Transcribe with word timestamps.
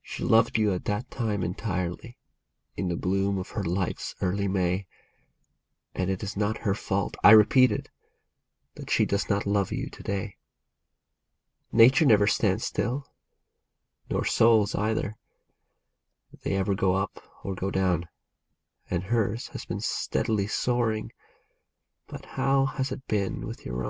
She 0.00 0.24
loved 0.24 0.56
you 0.56 0.72
at 0.72 0.86
that 0.86 1.10
time 1.10 1.42
entirely, 1.42 2.16
in 2.74 2.88
the 2.88 2.96
bloom 2.96 3.36
of 3.36 3.50
her 3.50 3.62
life's 3.62 4.14
early 4.22 4.48
May, 4.48 4.86
And 5.94 6.08
it 6.08 6.22
is 6.22 6.38
not 6.38 6.60
her 6.64 6.72
fault, 6.74 7.18
I 7.22 7.32
repeat 7.32 7.70
it, 7.70 7.90
that 8.76 8.88
she 8.88 9.04
does 9.04 9.28
not 9.28 9.44
love 9.44 9.70
you 9.70 9.90
to 9.90 10.02
day. 10.02 10.38
Nature 11.70 12.06
never 12.06 12.26
stands 12.26 12.64
still, 12.64 13.12
nor 14.08 14.24
souls 14.24 14.74
either. 14.74 15.18
They 16.40 16.56
ever 16.56 16.74
go 16.74 16.94
up 16.94 17.20
or 17.44 17.54
go 17.54 17.70
down; 17.70 18.08
And 18.88 19.02
hers 19.02 19.48
has 19.48 19.66
been 19.66 19.80
steadily 19.82 20.46
soaring,— 20.46 21.12
but 22.08 22.24
how 22.40 22.64
has 22.64 22.90
it 22.90 23.06
been 23.06 23.46
with 23.46 23.66
your 23.66 23.82
own 23.84 23.86